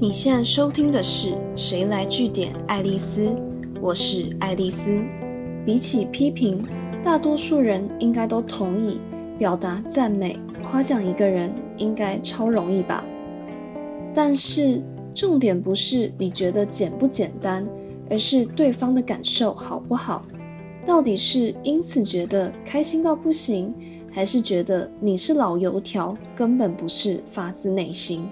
[0.00, 3.26] 你现在收听的是《谁来据点爱丽丝》，
[3.80, 5.02] 我是爱丽丝。
[5.66, 6.64] 比起批评，
[7.02, 9.00] 大多数人应该都同意，
[9.36, 13.04] 表达赞美、夸奖一个人应该超容易吧？
[14.14, 14.80] 但是
[15.12, 17.66] 重点不是你觉得简不简单，
[18.08, 20.24] 而是对方的感受好不好？
[20.86, 23.74] 到底是因此觉得开心到不行，
[24.12, 28.24] 还是觉得你是老油条，根本不是发自内心？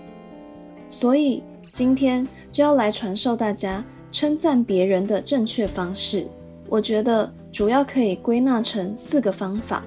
[0.88, 1.42] 所以
[1.76, 6.26] 今天就要来传授大家称赞别人的正确方式。
[6.70, 9.84] 我觉得主要可以归纳成四个方法。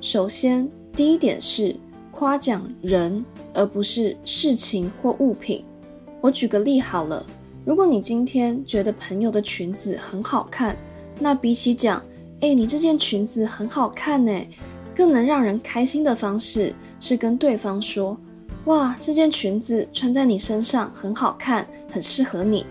[0.00, 1.74] 首先，第一点是
[2.12, 5.64] 夸奖人，而不是事情或物品。
[6.20, 7.26] 我举个例好了，
[7.64, 10.76] 如果你今天觉得朋友的裙子很好看，
[11.18, 12.00] 那比起讲
[12.42, 14.32] “哎，你这件裙子很好看呢”，
[14.94, 18.16] 更能让人开心的方式是跟对方说
[18.68, 22.66] ：“哇，这件裙子穿在你身上很好看，很适合你。”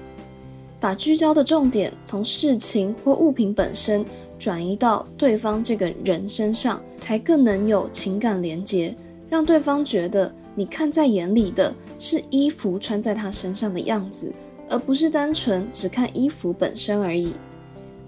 [0.79, 4.05] 把聚焦的重点从事情或物品本身
[4.37, 8.95] 转移到对方这个人身上，才更能有情感连接，
[9.27, 14.31] 让对方觉得你看在眼里的是衣服穿在他身上的样子，
[14.69, 17.33] 而不是单纯只看衣服本身而已。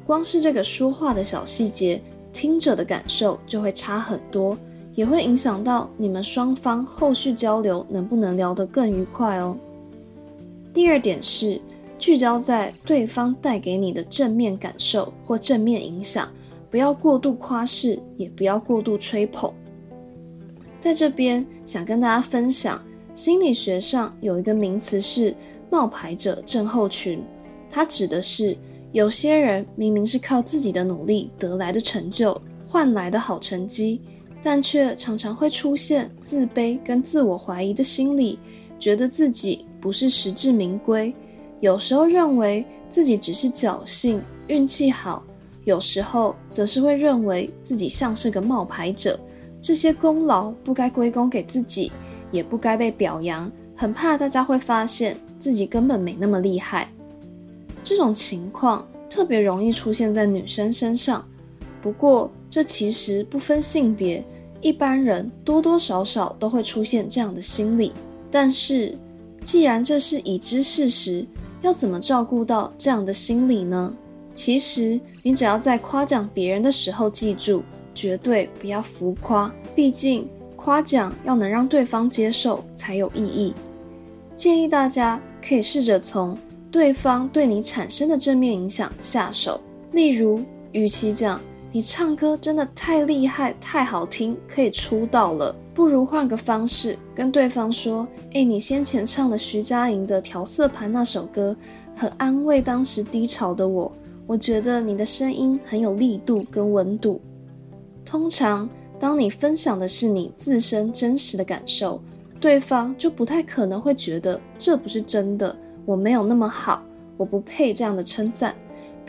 [0.05, 1.99] 光是这个说话的小细节，
[2.31, 4.55] 听者的感受就会差很多，
[4.99, 9.57] 也会影响到你们双方后续交流能不能聊得更愉快哦。
[10.73, 11.61] 第二点是。
[11.97, 16.29] 聚焦在对方带给你的正面感受或正面影响，
[16.69, 19.53] 不要过度夸饰，也不要过度吹捧。
[20.79, 22.81] 在这边想跟大家分享，
[23.13, 25.35] 心理学上有一个名词是
[25.69, 27.21] 冒牌者症候群，
[27.69, 28.57] 它指的是
[28.93, 33.99] 有些人明明是靠自己的努力得来的成就，换来的好成绩，
[34.41, 38.39] 但却常常会出现自卑跟自我怀疑的心理，
[38.79, 41.13] 觉得自己不是实至名归。
[41.59, 45.23] 有时候认为自己只是侥幸运气好，
[45.65, 49.19] 有时候则是会认为自己像是个冒牌者，
[49.61, 51.91] 这些功劳不该归功给自己，
[52.31, 56.89] 也不该被表扬，很怕大家会发现自己根本没那么厉害。
[57.83, 61.25] 这种情况特别容易出现在女生身上，
[61.81, 64.23] 不过这其实不分性别，
[64.61, 67.93] 一般人多多少少都会出现这样的心理。
[68.31, 68.95] 但是
[69.43, 71.25] 既然这是已知事实，
[71.61, 73.93] 要怎么照顾到这样的心理呢？
[74.35, 77.63] 其实你只要在夸奖别人的时候，记住
[77.93, 83.53] 绝对不要浮夸，毕竟夸奖要能让对方接受才有意义。
[84.35, 86.37] 建议大家可以试着从
[86.71, 89.59] 对方对你产生的正面影响下手，
[89.91, 90.41] 例如，
[90.71, 91.41] 与其讲
[91.71, 95.55] 你唱歌真的太厉害、太好听，可以出道了。
[95.71, 101.55] 不如换个方式跟对方说：“哎，你先前唱的徐佳莹的《调色盘》那首歌，
[101.95, 103.91] 很安慰当时低潮的我。
[104.25, 107.21] 我觉得你的声音很有力度跟温度。
[108.03, 108.67] 通常，
[108.99, 112.01] 当你分享的是你自身真实的感受，
[112.39, 116.83] 对方就不太可能会觉得这不是真的，我没有那么好，
[117.15, 118.55] 我不配这样的称赞，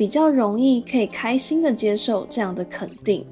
[0.01, 3.23] 比较容易可以开心的接受这样的肯定。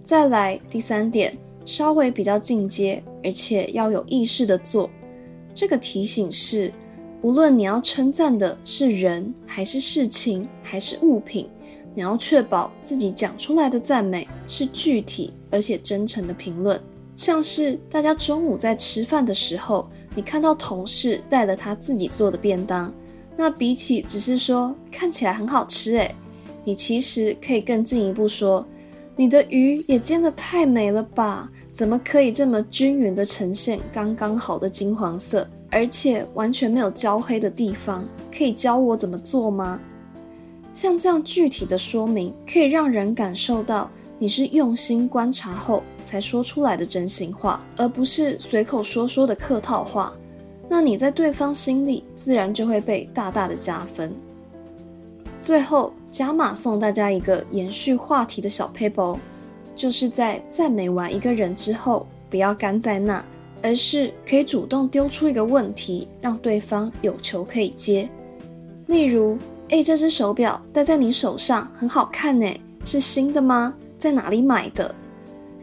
[0.00, 4.88] 再来第三点。”稍微比较进阶，而且要有意识的做。
[5.52, 6.72] 这个提醒是，
[7.22, 11.48] 无论你要称赞的是人，还是事情，还是物品，
[11.92, 16.80] 你要确保自己讲出来的赞美是具体而且真诚的评论。
[17.16, 22.94] 像是大家中午在吃饭的时候，你看到同事带了他自己做的便当，
[23.36, 26.14] 那比起只是说看起来很好吃，诶，
[26.64, 28.66] 你其实可以更进一步说。
[29.18, 31.50] 你的鱼也煎得太美了吧？
[31.72, 38.04] 怎么可以这么均匀的呈现刚刚好的金黄色，而且完全没有焦黑的地方？
[38.30, 39.80] 可以教我怎么做吗？
[40.74, 50.12] 像这样具体的说明，可以让人感受到你是用心观察后才说出来的真心话，而不是随口说说的客套话。
[50.68, 54.12] 那你在对方心里自然就会被大大的加分。
[55.40, 55.92] 最后。
[56.08, 59.18] 加码送大家一个延续话题的小 paper，
[59.74, 63.22] 就是在赞美完一个人之后，不要干在那，
[63.62, 68.08] 而是可以主动丢出一个问题，让对方有球可以接。
[68.86, 69.36] 例如，
[69.68, 72.50] 哎，这只手表戴在你手上很好看呢，
[72.82, 73.74] 是新的吗？
[73.98, 74.94] 在哪里买的？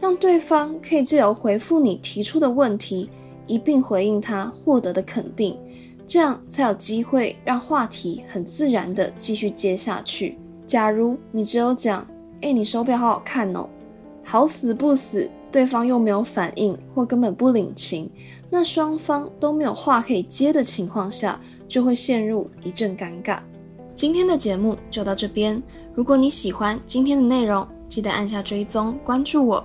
[0.00, 3.10] 让对方可以自由回复你提出的问题，
[3.46, 5.58] 一并回应他获得的肯定，
[6.06, 10.38] 这样才有机会让话题很自然的继续接下去。
[10.66, 12.06] 假如你只有讲，
[12.40, 13.68] 哎，你手表好好看哦，
[14.24, 18.10] 好死不死，对方又没有反应或根本不领情，
[18.50, 21.38] 那双方都没有话可以接的情况下，
[21.68, 23.38] 就会陷入一阵尴尬。
[23.94, 25.62] 今天的节目就到这边，
[25.94, 29.64] 如果你喜欢今天的内容，记得按下追踪关注我，